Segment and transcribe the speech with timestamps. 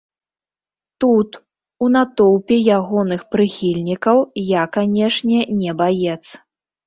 [1.03, 1.29] Тут,
[1.87, 4.17] у натоўпе ягоных прыхільнікаў,
[4.53, 6.19] я, канечне, не баец.